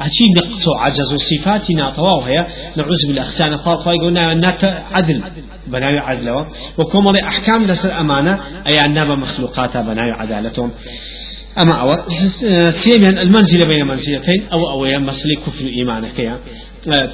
[0.00, 5.22] أتي نقص وعجز وصفات ناطوا وهي نعوذ بالأخسان خال خواي قلنا نات عدل.
[5.66, 6.46] بناي عدله
[6.78, 8.34] وكم أحكام لسر أمانة
[8.66, 10.70] أي أنما مخلوقات بناي عدالتهم.
[11.58, 11.96] أما أو
[12.70, 16.38] ثانيا المنزلة بين منزلتين أو أو مسألة كفر إيمانك يا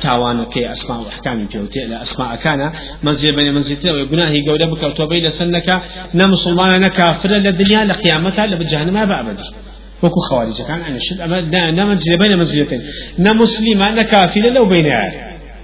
[0.00, 5.82] تاوانك أسماء وأحكام بيوتي لا أسماء كان منزلة بين منزلتين ويقناهي قولة بك وتوبي لسنك
[6.14, 9.42] نمسلمان كافر للدنيا لقيامتها لبجهنم ما بأبدي
[10.02, 12.82] وكو خوارج كان عن الشد أما نمنزل بين منزلتين
[13.18, 15.12] نمسلم نكافل لو بين عار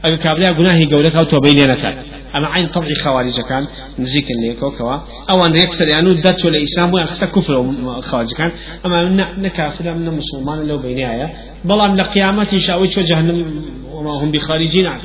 [0.04, 1.94] أبي كابلا قناهي قولك أو توبين نكال
[2.36, 3.66] أما عين طبعي خوارج كان
[3.98, 4.98] نزيك اللي كوكوا.
[5.30, 8.50] أو أن يكسر يعني درت ولا إسلام ويخسر كفر خوارج كان
[8.86, 9.02] أما
[9.38, 11.32] نكافر من مسلمان لو بيني
[11.64, 14.86] بلا من قيامتي شاويش وجهنم وما هم بخارجين.
[14.86, 15.02] عنه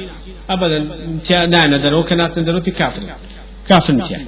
[0.49, 0.79] أبدا
[1.45, 3.01] نا ندرو كانت ندرو في كافر.
[3.67, 4.19] كافر متيا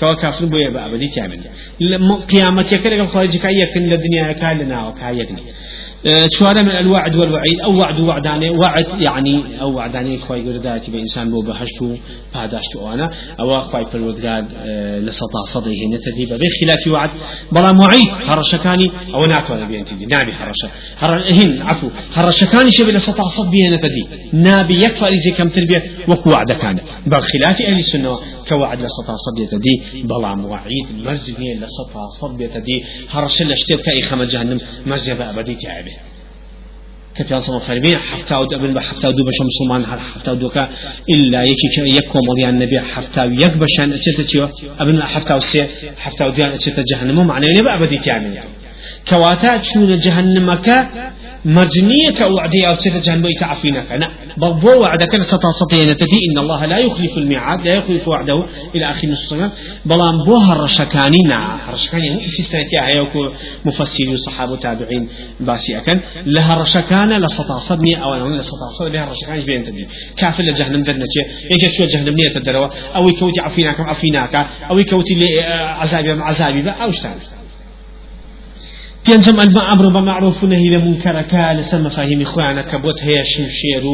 [0.00, 1.40] كوا كافر بويا بأبدي تعمل
[2.30, 5.42] قيامتك كذا خارج كأيك الدنيا كالنا وكأيكني
[6.38, 11.30] شوارع من الوعد والوعيد أو وعد وعداني وعد يعني أو وعداني خوي يقول ذاتي بإنسان
[11.30, 11.96] بو بحشتو
[12.34, 13.10] باداشتو أنا
[13.40, 14.44] أو خوي بالودقاد
[15.06, 17.10] لسطا صديه نتذيب بخلاف وعد.
[17.52, 22.92] بلا معيد هرشكاني أو ناتو نبي أنت دي نابي هرشة هر هن عفو هرشكاني شبه
[22.92, 28.78] لسطا صد نتذي نابي يكفى إذا كم تربية وكو وعد كان بخلاف أهل السنة كوعد
[28.82, 35.30] لسطا صد يتدي بلا معيد مرزبية لسطا صد يتدي هرش لشتيت كأي خمس جهنم مرزبة
[35.30, 35.89] أبدي تعبه
[37.16, 40.68] كفي صلى فرمي حتى ود ابن بحتى ودو بشم مسلمان حتى ودوكا
[41.10, 44.48] إلا يكي يكو مضيان النبي حتى يك بشان أشتا تيو
[44.80, 45.66] أبن حتى وسي
[45.98, 48.38] حتى وديان أشتا جهنم معنى يبقى أبدي تعمل
[49.08, 50.68] كواتا شون جهنمك
[51.44, 55.52] مجنية وعدي أو ستة جهنم عفينك أنا بل وعدك ستا
[56.30, 59.34] إن الله لا يخلف الميعاد لا يخلف وعده إلى آخر نص
[59.84, 63.30] بلان بوها الرشكاني نع الرشكاني يعني استثناء هيوكو
[63.64, 65.08] مفسرين الصحابة تابعين
[65.40, 70.42] باسي أكن لها الرشكانة لسطا صدني أو أنا لسطا صدني لها الرشكاني بين تدي كافر
[70.42, 71.06] لجهنم ذنك
[71.50, 74.48] يجي شو جهنم نية تدروا أو يكوتي عفيناك عفيناك.
[74.70, 75.14] أو يكوتي
[75.80, 76.70] عذابي عذابي.
[76.70, 77.39] أو اشتغل
[79.06, 83.84] پێنجم ئەمر بمعروف نهي لمنكرك لسم مفاهيم إخوانا كبوت هي شمشير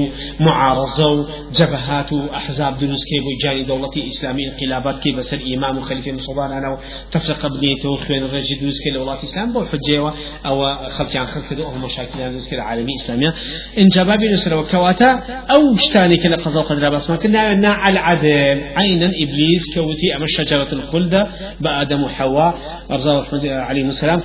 [0.40, 6.78] معارضة جبهات أحزاب دروس كي جاني دولة إسلامية انقلابات كي بسر إمام وخليفة مصدان أنا
[7.12, 10.12] تفرق بنيته وخوين الرجي دروس كي لولاة إسلام بو حجة
[10.46, 10.56] أو
[10.88, 13.34] خلق عن خلق دو مشاكل دروس كي العالمي إسلامية.
[13.78, 15.10] إن جباب نسر وكواتا
[15.50, 20.68] أو شتاني كلا قضاء قدر بس ما كنا نع العدل عينا إبليس كوتي أما شجرة
[20.72, 21.14] الخلد
[21.60, 22.58] بآدم وحواء
[22.90, 24.20] أرزاق عليه السلام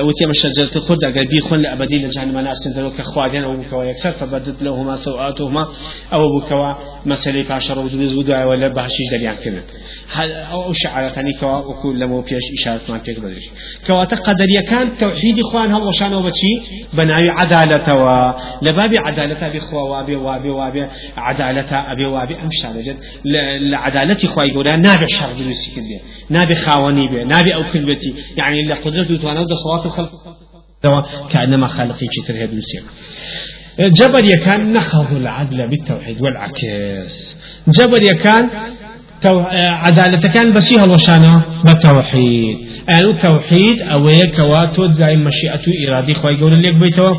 [0.00, 4.62] كوا وتيما شجرة الخلد أقل بيخون لأبدي لجهنم أنا أستنزلوا كخوادين أو بكوا يكسر فبدت
[4.62, 5.68] لهما سوآتهما
[6.12, 6.74] أو بكوا
[7.06, 9.64] مسألة عشر ودرز ودعاء ولا بهشيش دليان كنا
[10.52, 13.50] أو شعارتني كوا وكل لما بيش إشارة ما بيك بدرش.
[13.86, 16.54] كوا تقدر يكان توحيد إخوان هل وشان وبشي
[16.92, 20.86] بناوي عدالة و لبابي عدالة بخوا وابي وابي وابي
[21.16, 22.96] عدالة أبي وابي أمشى لجد
[23.70, 28.74] لعدالة إخوة يقول نابي الشر دروسي كده نابي خاوني به نابي أو كلبتي يعني اللي
[28.74, 29.44] قدرته توانا
[29.82, 32.82] صوات الخلق كأنما خالقي شتر السيم
[33.78, 37.36] جبر يكان نخض العدل بالتوحيد والعكس.
[37.68, 38.48] جبر يكان
[39.22, 39.40] تو...
[39.84, 42.58] عدالة كان بسيها الوشانة بالتوحيد.
[42.88, 47.14] أنا التوحيد أو يكواتو زي مشيئة إرادي خواهي يقول لك بيتو.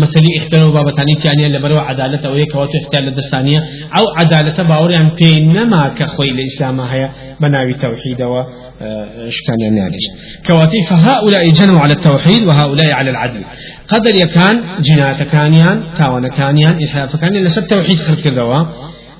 [0.00, 3.58] مسألة اختلاف بابتاني تانية لبرو عدالة أو يكواتو اختيار لدستانية
[3.98, 8.44] أو عدالة باوري عن بينما كخوي الإسلام هي بناوي توحيد و
[9.32, 10.04] إشكال نالج
[10.46, 13.44] كواتي فهؤلاء جنوا على التوحيد وهؤلاء على العدل
[13.88, 18.64] قدر يكان جنات كانيان تاون كانيان إلحاف كان لسب توحيد خلق كذوا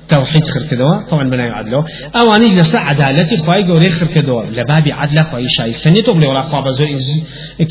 [0.09, 1.83] توحيد خير كدوا؟ طبعا بنا يعدلوا
[2.15, 4.43] أو اني لسا عدالتي خواي غوري خير كدوا.
[4.43, 5.73] لباب عدل خواي شاي.
[5.73, 6.87] سنيتو بلي ولا خواب زور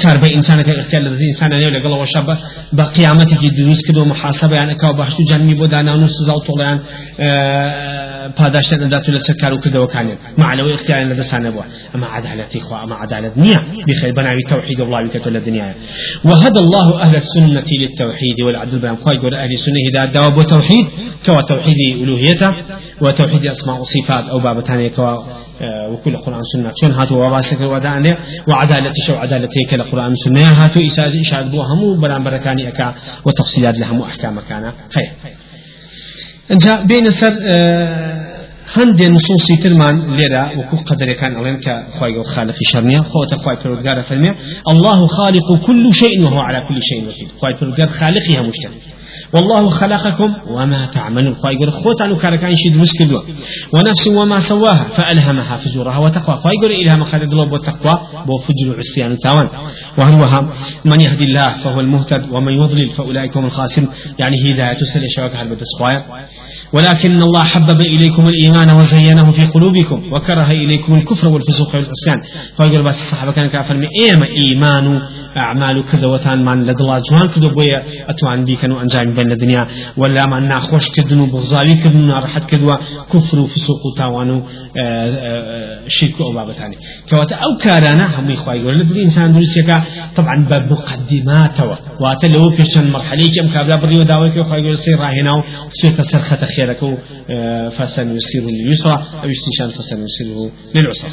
[0.02, 2.38] كار بي انسان كاختيار لذي انسان اني ولا قالوا وشاب
[2.72, 6.78] بقيامتي دروس كدوا محاسبه يعني كاو بحث جنمي بودانا نص زاو طولان
[8.36, 11.62] پاداشتن داتو لسر كارو كدوا كان مع لو اختيار لدسان ابوا
[11.94, 15.74] اما عدالتي خوا اما عدالة نية بخير بناوي توحيد الله بكتو الدنيا
[16.24, 20.86] وهدى الله أهل السنة للتوحيد والعدل بين خواي غور أهل السنة هداية دواب وتوحيد
[21.26, 22.54] كوا توحيد الوهيته
[23.00, 25.16] وتوحيد اسماء وصفات أو باب ثاني كوا
[25.92, 26.72] وكل قرآن سنة.
[26.80, 28.16] شون هاتوا وباسك ودانه
[28.48, 30.64] وعدالة شو عدالتي كلا قرآن سنة.
[30.64, 35.10] هاتوا إشاد بو همو بران بركاني أكا وتفصيلات لهم أحكام كان خير
[36.52, 37.32] انت بين سر
[38.76, 44.02] هەندێ نصوصی ترمان لێرە وەکو قدرەکان ئەڵێن کە خی گەوت خالقی شەرنیە خۆتە خی پرودگارە
[44.08, 44.32] فەرمێ
[44.72, 47.28] الله خالق كل شيء وهو على كل شيء وكيل.
[47.40, 48.54] خی پرودگار خالقی هەموو
[49.32, 51.34] والله خلقكم وما تعملون.
[51.34, 53.20] خواهي يقول خوت عنو كان شي دروس كدوا
[53.72, 56.36] ونفس وما سواها فألهمها فجورها وتقوى.
[56.36, 59.48] خواهي يقول إلهام خالد الله بالتقوى بو فجر عصيان تاوان.
[59.98, 60.48] وهروها
[60.84, 63.88] من يهدي الله فهو المهتد ومن يضلل فأولئك هم الخاسرون.
[64.18, 65.72] يعني هداية سل شوك هل بدس
[66.72, 72.22] ولكن الله حبب إليكم الإيمان وزينه في قلوبكم وكره إليكم الكفر والفسوق والعصيان.
[72.56, 75.00] فيقول بس الصحابة كان كافر من إيما إيمان
[75.36, 79.66] أعمال كذا وتان من لدلا جوان كذا بويا أتوان بيكن وأنجام بين الدنيا.
[79.96, 82.76] ولا ما ناخوش كدنو بغزاوي كدنو راحت كدوا
[83.12, 84.42] كفر وفسوق وتاوانو
[85.88, 86.76] شرك أو بابتاني
[87.10, 89.82] كواتا أو كارانا هم يخواي يقول لبري إنسان درسيكا
[90.16, 91.60] طبعا بمقدمات
[92.00, 95.90] واتا لو كشن مرحلة كم كابلا بريو داوي كي خواي يقول سير راهنا سير
[96.58, 96.98] سرخة خيرك
[97.76, 101.10] فسنيسر اليسرى أو استنشان فسنيسره للعسرى.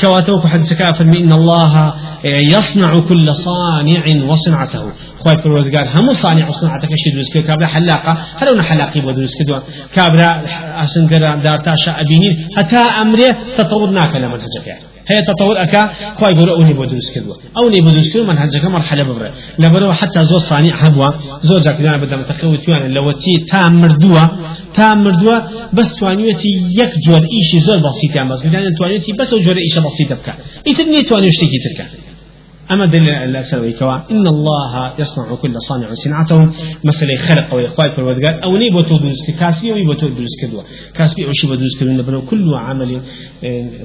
[0.00, 1.94] كواتوك حدثك فرمي إن الله
[2.24, 4.92] يصنع كل صانع وصنعته.
[5.20, 9.58] خواهي پروردگار همو صانع وصنعتك شي دروس كابرا حلاقة هلونا حلاقي بدروس كدو
[9.94, 10.42] كابرا
[10.82, 14.93] أحسن كرا دارتا شاء أبينين حتى أمره تطور ناكا منهجك يعني.
[15.08, 19.92] هي تطور أكا خواهي قولوا أوني بدروس كدوا أوني بدروس كدوا منهجك مرحلة ببرا لبرو
[19.92, 21.10] حتى زور صانع هبوا
[21.42, 24.26] زور جاك دانا بدأ متخوت لو تي تام مردوا
[24.74, 25.38] تام مردوا
[25.72, 26.48] بس توانيوتي
[26.80, 30.34] يك جور إيشي زور بسيط يعني بس كدان توانيوتي بس جور إيشي بسيط بكا.
[30.68, 31.84] إتبني توانيوشتكي تركا.
[32.72, 36.38] أما دليل الأسر كوا إن الله يصنع كل صانع صنعته
[36.84, 40.62] مثل خلق وإخوائي بالودقات أو نيبو تودوز كاسبي أو يبو تودوز كدوا
[40.94, 43.00] كاسبي أو شي بدوز كدوا نبنو كل عمل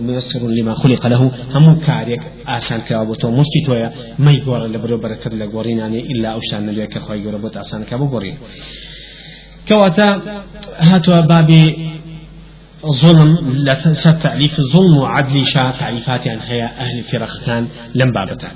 [0.02, 1.32] ميسر لما خلق له.
[1.56, 6.86] هم كاريك آسان كابوتو مشتي تويا ما يقور لبرو بركة لقورين يعني إلا أوشان نبيا
[6.86, 8.38] كخوائي قربوت آسان كابو قورين
[9.68, 10.22] كواتا
[10.78, 11.89] هاتوا بابي
[12.86, 18.52] ظلم لا تنسى تعريف الظلم وعدل شاء تعريفات عن هي أهل الفرق كان لم بابتان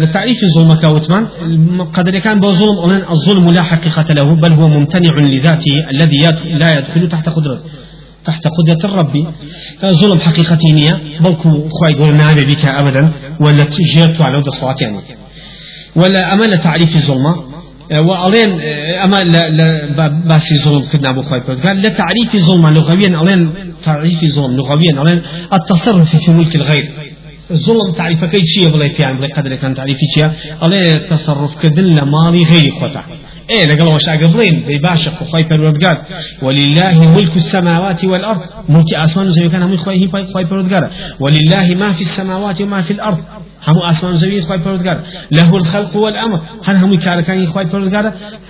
[0.00, 1.26] لتعريف الظلم كوتمان
[1.82, 2.78] قدر كان بظلم
[3.10, 6.18] الظلم لا حقيقة له بل هو ممتنع لذاته الذي
[6.52, 7.64] لا يدخل تحت قدرته
[8.24, 9.32] تحت قدرة الرب.
[9.84, 15.00] ظلم حقيقة نية بلكو خواي قول بك أبدا ولا تجيرت على الصلاة يعني.
[15.96, 17.47] ولا أمل تعريف الظلمة.
[17.92, 18.60] وألين
[19.04, 23.50] أما لا لا باسي ظلم كنا أبو خواي قال لا تعريف ظلم لغويا ألين
[23.84, 25.22] تعريف ظلم لغويا ألين
[25.52, 26.92] التصرف في ملك الغير
[27.50, 30.30] الظلم تعريف كي شيء بلا يعني بلا قدر كان تعريف شيء
[30.62, 33.04] ألين التصرف كدل لمالي غير خطأ
[33.50, 35.96] إيه لقال وش أقبلين بباشا خواي پروردگار
[36.42, 38.40] ولله ملك السماوات والأرض.
[38.68, 40.84] ملك أسمان زي كان خواي خواي پروردگار
[41.20, 43.18] ولله ما في السماوات وما في الأرض.
[43.66, 44.96] هم أسمان زوي خواي پروردگار
[45.30, 48.12] له الخلق والأمر هل هم كاركان خواي پروردگار